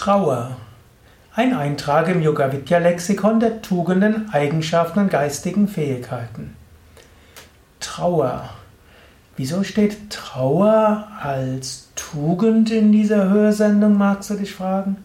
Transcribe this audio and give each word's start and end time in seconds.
Trauer. 0.00 0.56
Ein 1.34 1.52
Eintrag 1.52 2.08
im 2.08 2.22
Yoga 2.22 2.50
Vidya 2.50 2.78
Lexikon 2.78 3.38
der 3.38 3.60
Tugenden, 3.60 4.30
Eigenschaften 4.32 5.00
und 5.00 5.10
geistigen 5.10 5.68
Fähigkeiten. 5.68 6.56
Trauer. 7.80 8.48
Wieso 9.36 9.62
steht 9.62 10.08
Trauer 10.08 11.06
als 11.22 11.90
Tugend 11.96 12.70
in 12.70 12.92
dieser 12.92 13.28
Hörsendung, 13.28 13.98
magst 13.98 14.30
du 14.30 14.36
dich 14.36 14.54
fragen? 14.54 15.04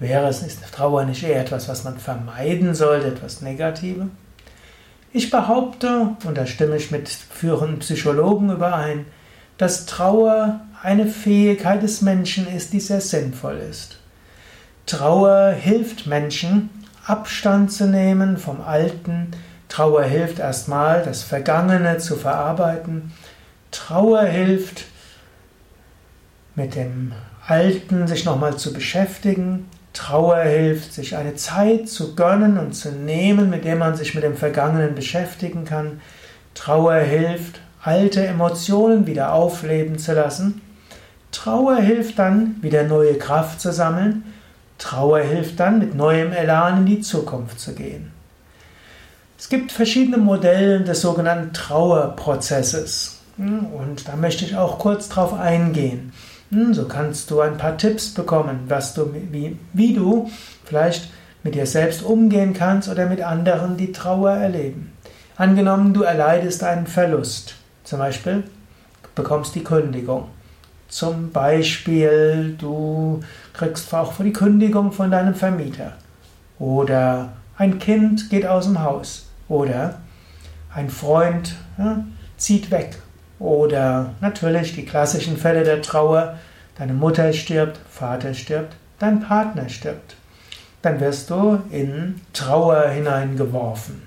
Wäre 0.00 0.26
es 0.26 0.42
ist 0.42 0.64
Trauer 0.72 1.04
nicht 1.04 1.22
eher 1.22 1.40
etwas, 1.40 1.68
was 1.68 1.84
man 1.84 1.98
vermeiden 1.98 2.74
sollte, 2.74 3.06
etwas 3.06 3.40
Negatives? 3.40 4.08
Ich 5.12 5.30
behaupte, 5.30 6.16
und 6.24 6.36
da 6.36 6.44
stimme 6.46 6.76
ich 6.76 6.90
mit 6.90 7.08
führenden 7.08 7.78
Psychologen 7.78 8.50
überein, 8.50 9.06
dass 9.58 9.86
Trauer 9.86 10.58
eine 10.82 11.06
Fähigkeit 11.06 11.84
des 11.84 12.02
Menschen 12.02 12.48
ist, 12.48 12.72
die 12.72 12.80
sehr 12.80 13.00
sinnvoll 13.00 13.58
ist. 13.58 14.00
Trauer 14.86 15.52
hilft 15.52 16.06
Menschen, 16.06 16.68
Abstand 17.06 17.72
zu 17.72 17.86
nehmen 17.86 18.36
vom 18.36 18.60
Alten. 18.60 19.28
Trauer 19.68 20.04
hilft 20.04 20.38
erstmal, 20.38 21.02
das 21.02 21.22
Vergangene 21.22 21.98
zu 21.98 22.16
verarbeiten. 22.16 23.12
Trauer 23.70 24.24
hilft, 24.24 24.84
mit 26.54 26.74
dem 26.74 27.12
Alten 27.46 28.06
sich 28.06 28.24
nochmal 28.24 28.56
zu 28.56 28.72
beschäftigen. 28.72 29.68
Trauer 29.94 30.42
hilft, 30.42 30.92
sich 30.92 31.16
eine 31.16 31.34
Zeit 31.34 31.88
zu 31.88 32.14
gönnen 32.14 32.58
und 32.58 32.74
zu 32.74 32.92
nehmen, 32.92 33.48
mit 33.48 33.64
der 33.64 33.76
man 33.76 33.96
sich 33.96 34.14
mit 34.14 34.22
dem 34.22 34.36
Vergangenen 34.36 34.94
beschäftigen 34.94 35.64
kann. 35.64 36.00
Trauer 36.54 36.96
hilft, 36.96 37.60
alte 37.82 38.26
Emotionen 38.26 39.06
wieder 39.06 39.32
aufleben 39.32 39.98
zu 39.98 40.12
lassen. 40.12 40.60
Trauer 41.32 41.76
hilft 41.76 42.18
dann, 42.18 42.56
wieder 42.60 42.84
neue 42.84 43.14
Kraft 43.14 43.60
zu 43.60 43.72
sammeln. 43.72 44.24
Trauer 44.78 45.20
hilft 45.20 45.60
dann, 45.60 45.78
mit 45.78 45.94
neuem 45.94 46.32
Elan 46.32 46.78
in 46.78 46.86
die 46.86 47.00
Zukunft 47.00 47.60
zu 47.60 47.74
gehen. 47.74 48.12
Es 49.38 49.48
gibt 49.48 49.72
verschiedene 49.72 50.18
Modelle 50.18 50.80
des 50.80 51.00
sogenannten 51.00 51.52
Trauerprozesses. 51.52 53.20
Hm, 53.36 53.66
und 53.66 54.08
da 54.08 54.16
möchte 54.16 54.44
ich 54.44 54.56
auch 54.56 54.78
kurz 54.78 55.08
drauf 55.08 55.34
eingehen. 55.34 56.12
Hm, 56.50 56.72
so 56.72 56.86
kannst 56.86 57.30
du 57.30 57.40
ein 57.40 57.58
paar 57.58 57.76
Tipps 57.76 58.14
bekommen, 58.14 58.60
was 58.68 58.94
du, 58.94 59.12
wie, 59.30 59.58
wie 59.72 59.94
du 59.94 60.30
vielleicht 60.64 61.10
mit 61.42 61.54
dir 61.54 61.66
selbst 61.66 62.02
umgehen 62.02 62.54
kannst 62.54 62.88
oder 62.88 63.06
mit 63.06 63.20
anderen, 63.20 63.76
die 63.76 63.92
Trauer 63.92 64.30
erleben. 64.30 64.92
Angenommen, 65.36 65.92
du 65.92 66.02
erleidest 66.02 66.62
einen 66.62 66.86
Verlust. 66.86 67.56
Zum 67.82 67.98
Beispiel 67.98 68.44
bekommst 69.14 69.54
die 69.54 69.64
Kündigung. 69.64 70.28
Zum 70.94 71.32
Beispiel, 71.32 72.54
du 72.56 73.18
kriegst 73.52 73.92
auch 73.92 74.12
für 74.12 74.22
die 74.22 74.32
Kündigung 74.32 74.92
von 74.92 75.10
deinem 75.10 75.34
Vermieter. 75.34 75.94
Oder 76.60 77.32
ein 77.58 77.80
Kind 77.80 78.30
geht 78.30 78.46
aus 78.46 78.66
dem 78.66 78.80
Haus. 78.80 79.26
Oder 79.48 79.98
ein 80.72 80.88
Freund 80.88 81.56
ja, 81.78 82.04
zieht 82.36 82.70
weg. 82.70 82.96
Oder 83.40 84.14
natürlich 84.20 84.76
die 84.76 84.84
klassischen 84.84 85.36
Fälle 85.36 85.64
der 85.64 85.82
Trauer. 85.82 86.38
Deine 86.78 86.94
Mutter 86.94 87.32
stirbt, 87.32 87.80
Vater 87.90 88.32
stirbt, 88.32 88.76
dein 89.00 89.18
Partner 89.18 89.68
stirbt. 89.68 90.14
Dann 90.82 91.00
wirst 91.00 91.28
du 91.28 91.60
in 91.72 92.20
Trauer 92.32 92.86
hineingeworfen. 92.90 94.00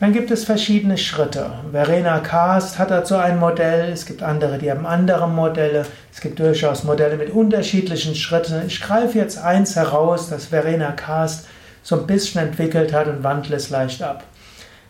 Dann 0.00 0.12
gibt 0.12 0.30
es 0.30 0.44
verschiedene 0.44 0.98
Schritte. 0.98 1.52
Verena 1.70 2.18
Kast 2.18 2.78
hat 2.78 2.90
dazu 2.90 3.16
ein 3.16 3.38
Modell, 3.38 3.92
es 3.92 4.06
gibt 4.06 4.22
andere, 4.22 4.58
die 4.58 4.70
haben 4.70 4.86
andere 4.86 5.28
Modelle, 5.28 5.86
es 6.12 6.20
gibt 6.20 6.40
durchaus 6.40 6.82
Modelle 6.82 7.16
mit 7.16 7.30
unterschiedlichen 7.30 8.14
Schritten. 8.16 8.64
Ich 8.66 8.80
greife 8.80 9.18
jetzt 9.18 9.38
eins 9.38 9.76
heraus, 9.76 10.28
das 10.28 10.46
Verena 10.46 10.90
Kast 10.92 11.46
so 11.82 11.96
ein 11.96 12.06
bisschen 12.06 12.40
entwickelt 12.40 12.92
hat 12.92 13.06
und 13.06 13.22
wandle 13.22 13.56
es 13.56 13.70
leicht 13.70 14.02
ab. 14.02 14.24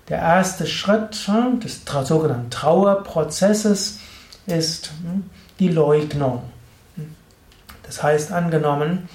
Der 0.09 0.19
erste 0.19 0.67
Schritt 0.67 1.15
hm, 1.27 1.61
des 1.61 1.83
sogenannten 2.05 2.51
Trauerprozesses 2.51 4.01
ist 4.47 4.91
hm, 5.03 5.25
die 5.59 5.69
Leugnung. 5.69 6.43
Das 7.83 8.03
heißt, 8.03 8.33
angenommen, 8.33 9.09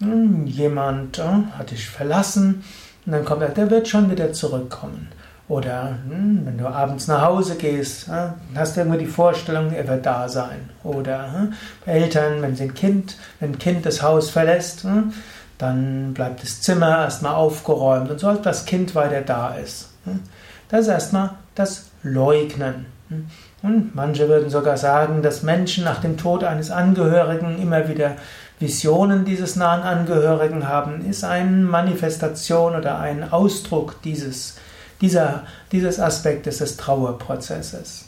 hm, 0.00 0.46
jemand 0.46 1.18
hat 1.18 1.70
dich 1.70 1.88
verlassen, 1.88 2.64
und 3.06 3.12
dann 3.12 3.24
kommt 3.24 3.42
er, 3.42 3.50
der 3.50 3.70
wird 3.70 3.88
schon 3.88 4.10
wieder 4.10 4.32
zurückkommen. 4.32 5.08
Oder 5.48 5.98
hm, 6.08 6.42
wenn 6.44 6.58
du 6.58 6.66
abends 6.66 7.06
nach 7.06 7.22
Hause 7.22 7.54
gehst, 7.54 8.08
hm, 8.08 8.32
hast 8.56 8.76
du 8.76 8.80
irgendwie 8.80 8.98
die 8.98 9.06
Vorstellung, 9.06 9.72
er 9.72 9.86
wird 9.86 10.04
da 10.04 10.28
sein. 10.28 10.70
Oder 10.82 11.32
hm, 11.32 11.52
Eltern, 11.86 12.42
wenn 12.42 12.56
sie 12.56 12.64
ein 12.64 12.74
Kind, 12.74 13.16
wenn 13.38 13.52
ein 13.52 13.58
Kind 13.58 13.86
das 13.86 14.02
Haus 14.02 14.30
verlässt, 14.30 14.82
hm, 14.82 15.12
dann 15.58 16.14
bleibt 16.14 16.42
das 16.42 16.60
Zimmer 16.60 16.98
erstmal 16.98 17.34
aufgeräumt 17.34 18.10
und 18.10 18.18
so, 18.18 18.28
als 18.28 18.42
das 18.42 18.64
Kind 18.66 18.94
weiter 18.94 19.20
da 19.20 19.54
ist. 19.54 19.90
Hm. 20.04 20.20
Das 20.68 20.80
ist 20.82 20.88
erstmal 20.88 21.30
das 21.54 21.86
Leugnen. 22.02 22.86
Hm. 23.08 23.26
Und 23.62 23.94
manche 23.94 24.28
würden 24.28 24.50
sogar 24.50 24.76
sagen, 24.76 25.22
dass 25.22 25.42
Menschen 25.42 25.84
nach 25.84 26.00
dem 26.00 26.16
Tod 26.16 26.44
eines 26.44 26.70
Angehörigen 26.70 27.60
immer 27.62 27.88
wieder 27.88 28.16
Visionen 28.58 29.24
dieses 29.24 29.56
nahen 29.56 29.82
Angehörigen 29.82 30.68
haben, 30.68 31.08
ist 31.08 31.24
eine 31.24 31.50
Manifestation 31.50 32.74
oder 32.74 32.98
ein 32.98 33.30
Ausdruck 33.32 34.00
dieses 34.02 34.56
dieser, 35.00 35.42
dieses 35.72 36.00
Aspektes 36.00 36.58
des 36.58 36.76
Trauerprozesses. 36.76 38.06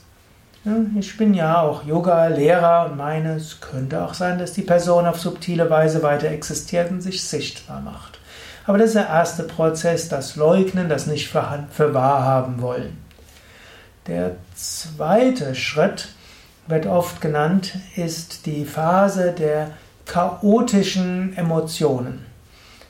Ich 0.99 1.17
bin 1.17 1.35
ja 1.35 1.63
auch 1.63 1.85
Yoga-Lehrer 1.85 2.91
und 2.91 2.97
meine, 2.97 3.37
es 3.37 3.61
könnte 3.61 4.05
auch 4.05 4.13
sein, 4.13 4.39
dass 4.39 4.53
die 4.53 4.63
Person 4.63 5.07
auf 5.07 5.19
subtile 5.19 5.71
Weise 5.71 6.03
weiter 6.03 6.29
existiert 6.29 6.91
und 6.91 7.01
sich 7.01 7.23
sichtbar 7.25 7.81
macht. 7.81 8.19
Aber 8.67 8.77
das 8.77 8.89
ist 8.89 8.97
der 8.97 9.09
erste 9.09 9.45
Prozess, 9.45 10.09
das 10.09 10.37
Leugnen, 10.37 10.89
das 10.89 11.07
nicht 11.07 11.31
für, 11.31 11.65
für 11.71 11.95
wahr 11.95 12.25
haben 12.25 12.61
wollen. 12.61 12.99
Der 14.09 14.33
zweite 14.55 15.55
Schritt 15.55 16.09
wird 16.67 16.87
oft 16.87 17.21
genannt, 17.23 17.79
ist 17.97 18.45
die 18.45 18.67
Phase 18.67 19.33
der 19.33 19.71
chaotischen 20.09 21.37
Emotionen. 21.37 22.25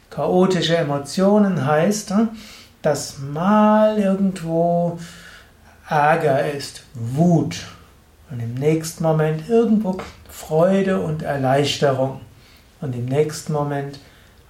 Chaotische 0.08 0.76
Emotionen 0.76 1.66
heißt, 1.66 2.14
dass 2.80 3.18
mal 3.18 3.98
irgendwo 3.98 4.98
Ärger 5.88 6.50
ist, 6.52 6.84
Wut 6.94 7.56
und 8.30 8.40
im 8.40 8.54
nächsten 8.54 9.02
Moment 9.02 9.48
irgendwo 9.48 9.98
Freude 10.30 11.00
und 11.00 11.22
Erleichterung 11.22 12.20
und 12.80 12.94
im 12.94 13.06
nächsten 13.06 13.52
Moment 13.52 13.98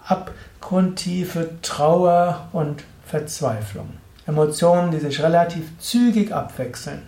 abgrundtiefe 0.04 1.50
Trauer 1.62 2.48
und 2.52 2.84
Verzweiflung. 3.06 3.88
Emotionen, 4.26 4.90
die 4.90 4.98
sich 4.98 5.22
relativ 5.22 5.64
zügig 5.78 6.32
abwechseln. 6.32 7.02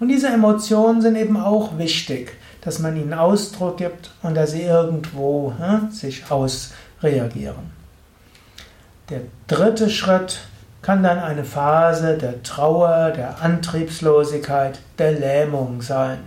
Und 0.00 0.08
diese 0.08 0.28
Emotionen 0.28 1.00
sind 1.00 1.14
eben 1.14 1.36
auch 1.36 1.78
wichtig, 1.78 2.32
dass 2.66 2.80
man 2.80 2.96
ihnen 2.96 3.14
Ausdruck 3.14 3.76
gibt 3.76 4.10
und 4.24 4.34
dass 4.34 4.50
sie 4.50 4.64
irgendwo 4.64 5.54
hm, 5.56 5.92
sich 5.92 6.28
ausreagieren. 6.32 7.70
Der 9.08 9.20
dritte 9.46 9.88
Schritt 9.88 10.40
kann 10.82 11.04
dann 11.04 11.20
eine 11.20 11.44
Phase 11.44 12.18
der 12.18 12.42
Trauer, 12.42 13.12
der 13.12 13.40
Antriebslosigkeit, 13.40 14.80
der 14.98 15.12
Lähmung 15.12 15.80
sein. 15.80 16.18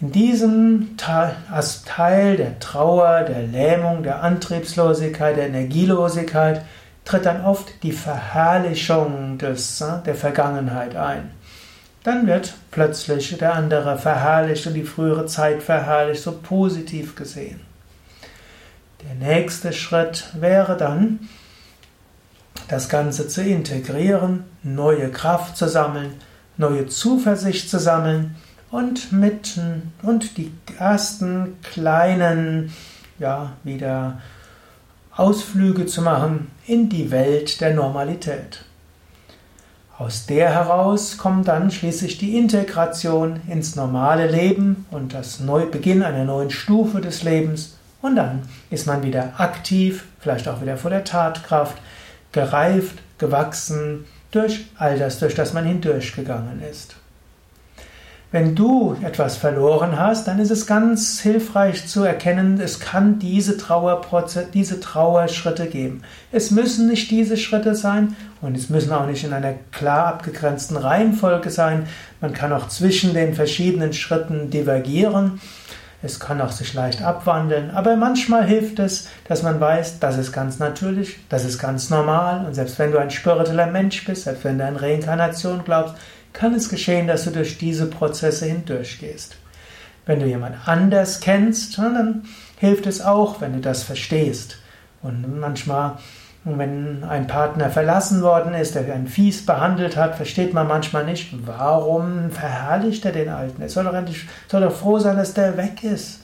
In 0.00 0.10
diesem 0.10 0.96
Teil 0.96 2.36
der 2.36 2.58
Trauer, 2.58 3.20
der 3.20 3.42
Lähmung, 3.42 4.02
der 4.02 4.24
Antriebslosigkeit, 4.24 5.36
der 5.36 5.46
Energielosigkeit 5.46 6.62
tritt 7.04 7.26
dann 7.26 7.44
oft 7.44 7.80
die 7.84 7.92
Verherrlichung 7.92 9.38
des, 9.38 9.80
äh, 9.80 10.02
der 10.04 10.16
Vergangenheit 10.16 10.96
ein. 10.96 11.30
Dann 12.06 12.28
wird 12.28 12.54
plötzlich 12.70 13.36
der 13.36 13.54
andere 13.54 13.98
verherrlicht 13.98 14.64
und 14.68 14.74
die 14.74 14.84
frühere 14.84 15.26
Zeit 15.26 15.60
verherrlicht, 15.60 16.22
so 16.22 16.38
positiv 16.40 17.16
gesehen. 17.16 17.58
Der 19.02 19.16
nächste 19.16 19.72
Schritt 19.72 20.28
wäre 20.34 20.76
dann, 20.76 21.28
das 22.68 22.88
Ganze 22.88 23.26
zu 23.26 23.42
integrieren, 23.42 24.44
neue 24.62 25.10
Kraft 25.10 25.56
zu 25.56 25.68
sammeln, 25.68 26.12
neue 26.56 26.86
Zuversicht 26.86 27.68
zu 27.68 27.80
sammeln 27.80 28.36
und 28.70 29.10
mit 29.10 29.58
und 30.02 30.36
die 30.36 30.52
ersten 30.78 31.60
kleinen 31.62 32.72
ja 33.18 33.54
wieder 33.64 34.20
Ausflüge 35.10 35.86
zu 35.86 36.02
machen 36.02 36.52
in 36.68 36.88
die 36.88 37.10
Welt 37.10 37.60
der 37.60 37.74
Normalität. 37.74 38.65
Aus 39.98 40.26
der 40.26 40.50
heraus 40.50 41.16
kommt 41.16 41.48
dann 41.48 41.70
schließlich 41.70 42.18
die 42.18 42.36
Integration 42.36 43.40
ins 43.48 43.76
normale 43.76 44.30
Leben 44.30 44.84
und 44.90 45.14
das 45.14 45.40
Neubeginn 45.40 46.02
einer 46.02 46.24
neuen 46.24 46.50
Stufe 46.50 47.00
des 47.00 47.22
Lebens 47.22 47.78
und 48.02 48.16
dann 48.16 48.42
ist 48.68 48.86
man 48.86 49.02
wieder 49.02 49.32
aktiv, 49.38 50.04
vielleicht 50.20 50.48
auch 50.48 50.60
wieder 50.60 50.76
vor 50.76 50.90
der 50.90 51.04
Tatkraft, 51.04 51.78
gereift, 52.32 52.98
gewachsen 53.16 54.04
durch 54.32 54.66
all 54.76 54.98
das, 54.98 55.18
durch 55.18 55.34
das 55.34 55.54
man 55.54 55.64
hindurchgegangen 55.64 56.60
ist. 56.60 56.96
Wenn 58.36 58.54
du 58.54 58.94
etwas 59.02 59.38
verloren 59.38 59.98
hast, 59.98 60.28
dann 60.28 60.38
ist 60.38 60.50
es 60.50 60.66
ganz 60.66 61.20
hilfreich 61.20 61.86
zu 61.86 62.04
erkennen, 62.04 62.60
es 62.60 62.80
kann 62.80 63.18
diese 63.18 63.56
Trauerprozess, 63.56 64.50
diese 64.50 64.78
Trauerschritte 64.78 65.68
geben. 65.68 66.02
Es 66.32 66.50
müssen 66.50 66.86
nicht 66.86 67.10
diese 67.10 67.38
Schritte 67.38 67.74
sein 67.74 68.14
und 68.42 68.54
es 68.54 68.68
müssen 68.68 68.92
auch 68.92 69.06
nicht 69.06 69.24
in 69.24 69.32
einer 69.32 69.54
klar 69.72 70.08
abgegrenzten 70.08 70.76
Reihenfolge 70.76 71.48
sein. 71.48 71.86
Man 72.20 72.34
kann 72.34 72.52
auch 72.52 72.68
zwischen 72.68 73.14
den 73.14 73.32
verschiedenen 73.32 73.94
Schritten 73.94 74.50
divergieren. 74.50 75.40
Es 76.02 76.20
kann 76.20 76.42
auch 76.42 76.52
sich 76.52 76.74
leicht 76.74 77.00
abwandeln, 77.00 77.70
aber 77.70 77.96
manchmal 77.96 78.44
hilft 78.44 78.80
es, 78.80 79.08
dass 79.26 79.42
man 79.44 79.58
weiß, 79.58 79.98
das 79.98 80.18
ist 80.18 80.32
ganz 80.32 80.58
natürlich, 80.58 81.20
das 81.30 81.46
ist 81.46 81.58
ganz 81.58 81.88
normal 81.88 82.44
und 82.44 82.52
selbst 82.52 82.78
wenn 82.78 82.92
du 82.92 82.98
ein 82.98 83.10
spiritueller 83.10 83.68
Mensch 83.68 84.04
bist, 84.04 84.24
selbst 84.24 84.44
wenn 84.44 84.58
du 84.58 84.66
an 84.66 84.76
Reinkarnation 84.76 85.62
glaubst, 85.64 85.94
kann 86.36 86.54
es 86.54 86.68
geschehen, 86.68 87.06
dass 87.06 87.24
du 87.24 87.30
durch 87.30 87.56
diese 87.56 87.86
Prozesse 87.86 88.46
hindurchgehst. 88.46 89.36
Wenn 90.04 90.20
du 90.20 90.26
jemand 90.26 90.68
anders 90.68 91.20
kennst, 91.20 91.78
dann 91.78 92.24
hilft 92.58 92.86
es 92.86 93.00
auch, 93.00 93.40
wenn 93.40 93.54
du 93.54 93.60
das 93.60 93.82
verstehst. 93.82 94.58
Und 95.02 95.40
manchmal, 95.40 95.92
wenn 96.44 97.04
ein 97.04 97.26
Partner 97.26 97.70
verlassen 97.70 98.22
worden 98.22 98.52
ist, 98.52 98.74
der 98.74 98.92
einen 98.92 99.08
fies 99.08 99.46
behandelt 99.46 99.96
hat, 99.96 100.14
versteht 100.16 100.52
man 100.52 100.68
manchmal 100.68 101.04
nicht, 101.06 101.34
warum 101.46 102.30
verherrlicht 102.30 103.04
er 103.06 103.12
den 103.12 103.30
Alten? 103.30 103.62
Er 103.62 103.68
soll 103.70 103.84
doch, 103.84 103.94
endlich, 103.94 104.26
soll 104.48 104.60
doch 104.60 104.76
froh 104.76 104.98
sein, 104.98 105.16
dass 105.16 105.32
der 105.32 105.56
weg 105.56 105.82
ist. 105.82 106.20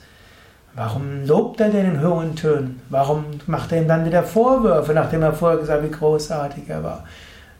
Warum 0.75 1.25
lobt 1.25 1.59
er 1.59 1.69
den 1.69 1.95
in 1.95 2.07
hohen 2.07 2.35
Tönen? 2.35 2.81
Warum 2.89 3.25
macht 3.47 3.71
er 3.71 3.81
ihm 3.81 3.87
dann 3.87 4.05
wieder 4.05 4.23
Vorwürfe, 4.23 4.93
nachdem 4.93 5.23
er 5.23 5.33
vorher 5.33 5.59
gesagt 5.59 5.83
hat, 5.83 5.89
wie 5.89 5.95
großartig 5.95 6.63
er 6.69 6.83
war? 6.83 7.03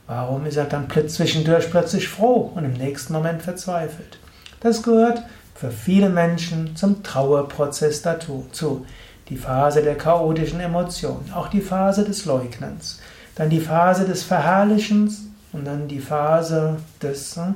Warum 0.08 0.46
ist 0.46 0.58
er 0.58 0.66
dann 0.66 0.88
zwischendurch 1.08 1.70
plötzlich 1.70 2.08
froh 2.08 2.52
und 2.56 2.66
im 2.66 2.74
nächsten 2.74 3.14
Moment 3.14 3.42
verzweifelt? 3.42 4.20
Das 4.60 4.84
gehört 4.84 5.24
für 5.56 5.72
viele 5.72 6.10
Menschen 6.10 6.76
zum 6.76 7.04
Trauerprozess 7.04 8.02
dazu. 8.02 8.86
Die 9.30 9.38
Phase 9.38 9.82
der 9.82 9.96
chaotischen 9.96 10.60
Emotionen, 10.60 11.32
auch 11.34 11.48
die 11.48 11.62
Phase 11.62 12.04
des 12.04 12.26
Leugnens, 12.26 13.00
dann 13.36 13.50
die 13.50 13.62
Phase 13.62 14.06
des 14.06 14.24
Verherrlichens 14.24 15.24
und 15.54 15.66
dann 15.66 15.88
die 15.88 16.00
Phase 16.00 16.78
des, 17.02 17.38
hm, 17.38 17.56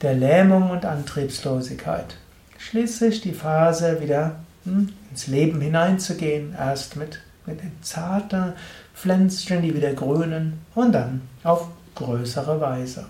der 0.00 0.14
Lähmung 0.14 0.70
und 0.70 0.86
Antriebslosigkeit. 0.86 2.16
Schließlich 2.58 3.20
die 3.20 3.32
Phase 3.32 4.00
wieder 4.00 4.36
hm, 4.64 4.92
ins 5.10 5.26
Leben 5.26 5.60
hineinzugehen, 5.60 6.54
erst 6.58 6.96
mit, 6.96 7.20
mit 7.44 7.60
zarter 7.82 8.54
Pflänzchen, 8.96 9.62
die 9.62 9.74
wieder 9.74 9.92
grünen 9.92 10.64
und 10.74 10.92
dann 10.92 11.20
auf 11.44 11.68
größere 11.94 12.60
Weise. 12.60 13.04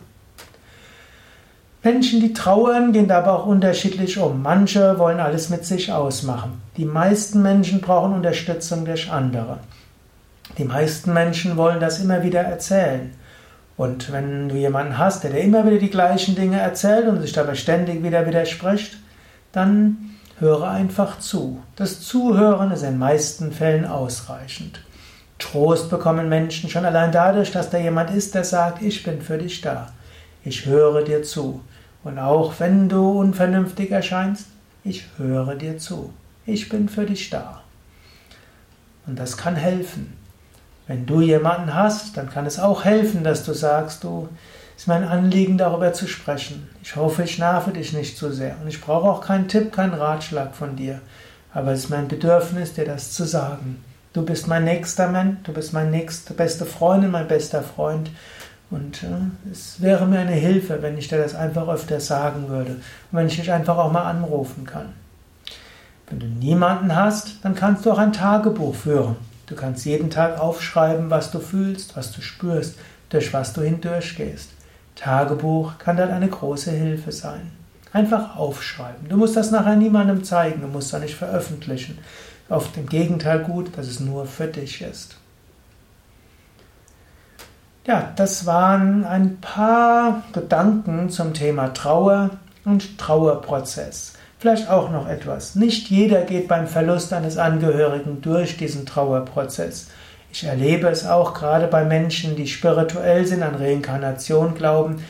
Menschen, 1.82 2.20
die 2.20 2.32
trauern, 2.32 2.92
gehen 2.92 3.06
dabei 3.06 3.30
auch 3.30 3.46
unterschiedlich 3.46 4.18
um. 4.18 4.42
Manche 4.42 4.98
wollen 4.98 5.20
alles 5.20 5.50
mit 5.50 5.64
sich 5.64 5.92
ausmachen. 5.92 6.60
Die 6.76 6.84
meisten 6.84 7.42
Menschen 7.42 7.80
brauchen 7.80 8.12
Unterstützung 8.12 8.84
durch 8.84 9.10
andere. 9.10 9.58
Die 10.58 10.64
meisten 10.64 11.12
Menschen 11.12 11.56
wollen 11.56 11.78
das 11.78 12.00
immer 12.00 12.24
wieder 12.24 12.40
erzählen. 12.40 13.12
Und 13.76 14.10
wenn 14.10 14.48
du 14.48 14.56
jemanden 14.56 14.98
hast, 14.98 15.22
der 15.22 15.30
dir 15.30 15.40
immer 15.40 15.64
wieder 15.64 15.78
die 15.78 15.90
gleichen 15.90 16.34
Dinge 16.34 16.58
erzählt 16.58 17.06
und 17.06 17.20
sich 17.20 17.32
dabei 17.32 17.54
ständig 17.54 18.02
wieder 18.02 18.26
widerspricht, 18.26 18.96
dann 19.52 20.16
höre 20.40 20.68
einfach 20.68 21.20
zu. 21.20 21.62
Das 21.76 22.00
Zuhören 22.00 22.72
ist 22.72 22.82
in 22.82 22.90
den 22.90 22.98
meisten 22.98 23.52
Fällen 23.52 23.84
ausreichend. 23.84 24.80
Trost 25.38 25.90
bekommen 25.90 26.28
Menschen 26.28 26.70
schon 26.70 26.84
allein 26.84 27.12
dadurch, 27.12 27.50
dass 27.50 27.70
da 27.70 27.78
jemand 27.78 28.10
ist, 28.10 28.34
der 28.34 28.44
sagt, 28.44 28.82
ich 28.82 29.02
bin 29.02 29.20
für 29.20 29.38
dich 29.38 29.60
da. 29.60 29.92
Ich 30.44 30.66
höre 30.66 31.02
dir 31.02 31.22
zu. 31.22 31.60
Und 32.04 32.18
auch 32.18 32.54
wenn 32.58 32.88
du 32.88 33.18
unvernünftig 33.18 33.90
erscheinst, 33.90 34.46
ich 34.84 35.04
höre 35.18 35.56
dir 35.56 35.78
zu. 35.78 36.12
Ich 36.46 36.68
bin 36.68 36.88
für 36.88 37.04
dich 37.04 37.28
da. 37.30 37.62
Und 39.06 39.18
das 39.18 39.36
kann 39.36 39.56
helfen. 39.56 40.16
Wenn 40.86 41.04
du 41.04 41.20
jemanden 41.20 41.74
hast, 41.74 42.16
dann 42.16 42.30
kann 42.30 42.46
es 42.46 42.60
auch 42.60 42.84
helfen, 42.84 43.24
dass 43.24 43.44
du 43.44 43.52
sagst, 43.52 44.04
du, 44.04 44.28
es 44.76 44.82
ist 44.82 44.88
mein 44.88 45.04
Anliegen, 45.04 45.58
darüber 45.58 45.92
zu 45.92 46.06
sprechen. 46.06 46.68
Ich 46.82 46.94
hoffe, 46.94 47.24
ich 47.24 47.38
nerve 47.38 47.72
dich 47.72 47.92
nicht 47.92 48.16
zu 48.16 48.30
sehr. 48.30 48.56
Und 48.62 48.68
ich 48.68 48.80
brauche 48.80 49.08
auch 49.08 49.20
keinen 49.20 49.48
Tipp, 49.48 49.72
keinen 49.72 49.94
Ratschlag 49.94 50.54
von 50.54 50.76
dir. 50.76 51.00
Aber 51.52 51.72
es 51.72 51.84
ist 51.84 51.90
mein 51.90 52.06
Bedürfnis, 52.06 52.74
dir 52.74 52.84
das 52.84 53.12
zu 53.12 53.24
sagen. 53.24 53.82
Du 54.16 54.24
bist 54.24 54.48
mein 54.48 54.64
nächster 54.64 55.08
Mann, 55.08 55.36
du 55.44 55.52
bist 55.52 55.74
meine 55.74 55.90
nächste 55.90 56.32
beste 56.32 56.64
Freundin, 56.64 57.10
mein 57.10 57.28
bester 57.28 57.62
Freund. 57.62 58.10
Und 58.70 59.02
äh, 59.02 59.50
es 59.52 59.82
wäre 59.82 60.06
mir 60.06 60.20
eine 60.20 60.32
Hilfe, 60.32 60.80
wenn 60.80 60.96
ich 60.96 61.08
dir 61.08 61.18
das 61.18 61.34
einfach 61.34 61.68
öfter 61.68 62.00
sagen 62.00 62.48
würde 62.48 62.70
und 62.70 62.80
wenn 63.12 63.26
ich 63.26 63.36
dich 63.36 63.52
einfach 63.52 63.76
auch 63.76 63.92
mal 63.92 64.04
anrufen 64.04 64.64
kann. 64.64 64.94
Wenn 66.08 66.20
du 66.20 66.26
niemanden 66.28 66.96
hast, 66.96 67.44
dann 67.44 67.54
kannst 67.54 67.84
du 67.84 67.92
auch 67.92 67.98
ein 67.98 68.14
Tagebuch 68.14 68.74
führen. 68.74 69.16
Du 69.48 69.54
kannst 69.54 69.84
jeden 69.84 70.08
Tag 70.08 70.40
aufschreiben, 70.40 71.10
was 71.10 71.30
du 71.30 71.38
fühlst, 71.38 71.94
was 71.94 72.10
du 72.12 72.22
spürst, 72.22 72.78
durch 73.10 73.34
was 73.34 73.52
du 73.52 73.60
hindurchgehst. 73.60 74.48
Tagebuch 74.94 75.76
kann 75.76 75.98
dann 75.98 76.10
eine 76.10 76.28
große 76.28 76.70
Hilfe 76.70 77.12
sein. 77.12 77.50
Einfach 77.92 78.36
aufschreiben. 78.36 79.10
Du 79.10 79.18
musst 79.18 79.36
das 79.36 79.50
nachher 79.50 79.76
niemandem 79.76 80.24
zeigen, 80.24 80.62
du 80.62 80.68
musst 80.68 80.94
das 80.94 81.02
nicht 81.02 81.16
veröffentlichen. 81.16 81.98
Oft 82.48 82.76
im 82.76 82.86
Gegenteil 82.86 83.40
gut, 83.40 83.76
dass 83.76 83.86
es 83.86 84.00
nur 84.00 84.26
für 84.26 84.46
dich 84.46 84.82
ist. 84.82 85.16
Ja, 87.86 88.12
das 88.16 88.46
waren 88.46 89.04
ein 89.04 89.40
paar 89.40 90.22
Gedanken 90.32 91.08
zum 91.10 91.34
Thema 91.34 91.72
Trauer 91.72 92.30
und 92.64 92.98
Trauerprozess. 92.98 94.14
Vielleicht 94.38 94.68
auch 94.68 94.90
noch 94.90 95.08
etwas. 95.08 95.54
Nicht 95.54 95.88
jeder 95.88 96.22
geht 96.22 96.48
beim 96.48 96.66
Verlust 96.66 97.12
eines 97.12 97.38
Angehörigen 97.38 98.20
durch 98.22 98.56
diesen 98.56 98.86
Trauerprozess. 98.86 99.88
Ich 100.32 100.44
erlebe 100.44 100.88
es 100.88 101.06
auch 101.06 101.32
gerade 101.32 101.66
bei 101.66 101.84
Menschen, 101.84 102.36
die 102.36 102.46
spirituell 102.46 103.24
sind, 103.26 103.42
an 103.42 103.54
Reinkarnation 103.54 104.54
glauben, 104.54 105.02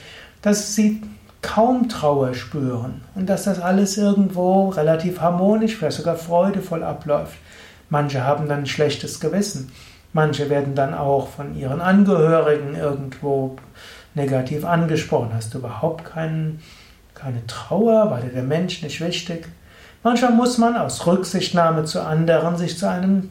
dass 0.42 0.74
sie 0.74 1.02
kaum 1.46 1.88
Trauer 1.88 2.34
spüren 2.34 3.02
und 3.14 3.28
dass 3.28 3.44
das 3.44 3.60
alles 3.60 3.96
irgendwo 3.96 4.70
relativ 4.70 5.20
harmonisch, 5.20 5.76
vielleicht 5.76 5.98
sogar 5.98 6.16
freudevoll 6.16 6.82
abläuft. 6.82 7.38
Manche 7.88 8.24
haben 8.24 8.48
dann 8.48 8.60
ein 8.60 8.66
schlechtes 8.66 9.20
Gewissen. 9.20 9.70
Manche 10.12 10.50
werden 10.50 10.74
dann 10.74 10.92
auch 10.92 11.28
von 11.28 11.56
ihren 11.56 11.80
Angehörigen 11.80 12.74
irgendwo 12.74 13.56
negativ 14.14 14.64
angesprochen. 14.64 15.30
Hast 15.34 15.54
du 15.54 15.58
überhaupt 15.58 16.04
keinen, 16.04 16.60
keine 17.14 17.46
Trauer? 17.46 18.10
War 18.10 18.20
dir 18.20 18.30
der 18.30 18.42
Mensch 18.42 18.82
nicht 18.82 19.00
wichtig? 19.00 19.46
Manchmal 20.02 20.32
muss 20.32 20.58
man 20.58 20.76
aus 20.76 21.06
Rücksichtnahme 21.06 21.84
zu 21.84 22.02
anderen 22.02 22.56
sich 22.56 22.76
zu 22.76 22.90
einem 22.90 23.30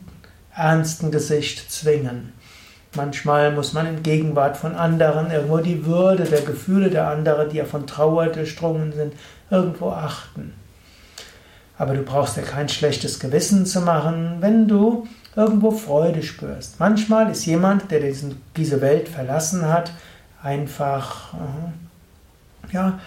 ernsten 0.56 1.12
Gesicht 1.12 1.70
zwingen. 1.70 2.32
Manchmal 2.96 3.52
muss 3.52 3.74
man 3.74 3.88
in 3.88 4.04
Gegenwart 4.04 4.58
von 4.58 4.76
anderen 4.76 5.32
irgendwo 5.32 5.58
die 5.58 5.86
Würde 5.86 6.24
der 6.24 6.42
Gefühle 6.42 6.90
der 6.90 7.08
anderen, 7.08 7.50
die 7.50 7.58
ja 7.58 7.66
von 7.66 7.88
Trauer 7.88 8.28
durchdrungen 8.28 8.94
sind, 8.94 9.14
irgendwo 9.50 9.90
achten. 9.92 10.54
Aber 11.78 11.94
du 11.94 12.04
brauchst 12.04 12.38
dir 12.38 12.42
kein 12.42 12.70
schlechtes 12.70 13.20
Gewissen 13.20 13.66
zu 13.66 13.82
machen, 13.82 14.38
wenn 14.40 14.68
du 14.68 15.08
irgendwo 15.36 15.72
Freude 15.72 16.24
spürst. 16.24 16.80
Manchmal 16.80 17.30
ist 17.32 17.46
jemand, 17.46 17.92
der 17.92 18.00
diesen, 18.00 18.42
diese 18.56 18.82
Welt 18.82 19.10
verlassen 19.10 19.68
hat, 19.68 19.92
einfach 20.42 21.34
äh, 21.34 22.74
ja, 22.74 23.00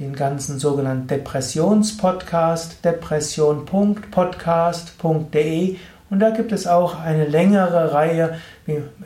den 0.00 0.16
ganzen 0.16 0.58
sogenannten 0.58 1.06
Depressionspodcast, 1.06 2.84
depression.podcast.de 2.84 5.76
und 6.10 6.18
da 6.18 6.30
gibt 6.30 6.52
es 6.52 6.66
auch 6.66 7.00
eine 7.00 7.24
längere 7.24 7.92
Reihe 7.92 8.38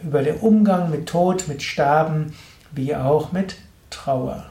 über 0.02 0.22
den 0.22 0.36
Umgang 0.36 0.90
mit 0.90 1.06
Tod, 1.06 1.46
mit 1.48 1.62
Sterben, 1.62 2.34
wie 2.72 2.96
auch 2.96 3.30
mit 3.30 3.56
Trauer. 3.90 4.46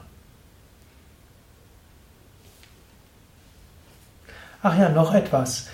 Ach 4.62 4.78
ja, 4.78 4.88
noch 4.88 5.12
etwas. 5.12 5.66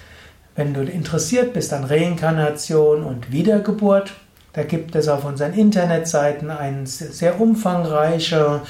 Wenn 0.56 0.74
du 0.74 0.82
interessiert 0.82 1.52
bist 1.52 1.72
an 1.72 1.84
Reinkarnation 1.84 3.04
und 3.04 3.30
Wiedergeburt, 3.30 4.12
da 4.52 4.64
gibt 4.64 4.96
es 4.96 5.06
auf 5.06 5.24
unseren 5.24 5.52
Internetseiten 5.52 6.50
ein 6.50 6.86
sehr 6.86 7.40
umfangreiche 7.40 8.62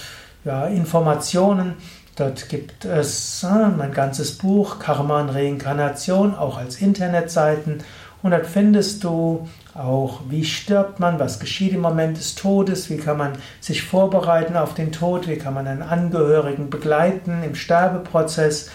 ja, 0.44 0.66
Informationen. 0.66 1.76
Dort 2.20 2.48
gibt 2.50 2.84
es 2.84 3.42
äh, 3.42 3.68
mein 3.74 3.94
ganzes 3.94 4.36
Buch 4.36 4.78
Karma 4.78 5.22
und 5.22 5.30
Reinkarnation, 5.30 6.34
auch 6.34 6.58
als 6.58 6.82
Internetseiten. 6.82 7.82
Und 8.22 8.32
dort 8.32 8.44
findest 8.44 9.04
du 9.04 9.48
auch, 9.72 10.20
wie 10.28 10.44
stirbt 10.44 11.00
man, 11.00 11.18
was 11.18 11.40
geschieht 11.40 11.72
im 11.72 11.80
Moment 11.80 12.18
des 12.18 12.34
Todes, 12.34 12.90
wie 12.90 12.98
kann 12.98 13.16
man 13.16 13.32
sich 13.60 13.84
vorbereiten 13.84 14.58
auf 14.58 14.74
den 14.74 14.92
Tod, 14.92 15.28
wie 15.28 15.36
kann 15.36 15.54
man 15.54 15.66
einen 15.66 15.80
Angehörigen 15.80 16.68
begleiten 16.68 17.42
im 17.42 17.54
Sterbeprozess 17.54 18.70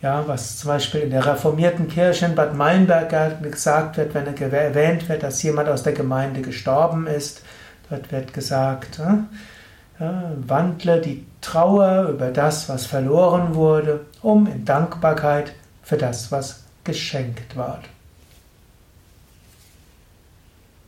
ja, 0.00 0.26
was 0.26 0.58
zum 0.58 0.68
Beispiel 0.68 1.02
in 1.02 1.10
der 1.10 1.24
reformierten 1.24 1.86
Kirche 1.86 2.26
in 2.26 2.34
Bad 2.34 2.56
Meinberg 2.56 3.40
gesagt 3.40 3.96
wird, 3.96 4.14
wenn 4.14 4.26
erwähnt 4.26 5.08
wird, 5.08 5.22
dass 5.22 5.40
jemand 5.44 5.68
aus 5.68 5.84
der 5.84 5.92
Gemeinde 5.92 6.42
gestorben 6.42 7.06
ist, 7.06 7.42
dort 7.92 8.10
wird 8.10 8.32
gesagt, 8.32 8.98
äh, 8.98 10.04
wandle 10.46 11.00
die 11.00 11.26
Trauer 11.40 12.08
über 12.08 12.30
das, 12.30 12.68
was 12.68 12.86
verloren 12.86 13.54
wurde, 13.54 14.00
um 14.22 14.46
in 14.46 14.64
Dankbarkeit 14.64 15.52
für 15.82 15.96
das, 15.96 16.32
was 16.32 16.64
geschenkt 16.84 17.56
ward. 17.56 17.84